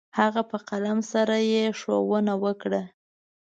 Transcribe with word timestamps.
هغه 0.19 0.41
په 0.51 0.57
قلم 0.69 0.99
سره 1.11 1.35
يې 1.51 1.63
ښوونه 1.79 2.33
وكړه. 2.43 2.81